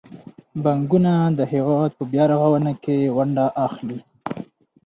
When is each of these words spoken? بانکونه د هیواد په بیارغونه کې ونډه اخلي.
بانکونه 0.63 1.13
د 1.37 1.39
هیواد 1.53 1.91
په 1.97 2.03
بیارغونه 2.11 2.71
کې 2.83 2.97
ونډه 3.17 3.45
اخلي. 3.65 3.99